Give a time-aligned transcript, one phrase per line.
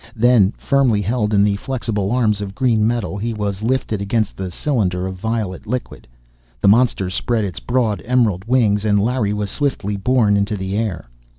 [0.15, 4.49] Then, firmly held in the flexible arms of green metal, he was lifted against the
[4.49, 6.07] cylinder of violet liquid.
[6.59, 11.07] The monster spread its broad emerald wings, and Larry was swiftly borne into the air.